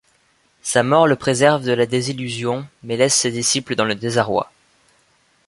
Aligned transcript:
Sa 0.63 0.81
mort 0.81 1.05
le 1.05 1.15
préserve 1.15 1.63
de 1.63 1.73
la 1.73 1.85
désillusion, 1.85 2.67
mais 2.81 2.97
laisse 2.97 3.13
ses 3.13 3.29
disciples 3.31 3.75
dans 3.75 3.85
le 3.85 3.93
désarroi. 3.93 4.51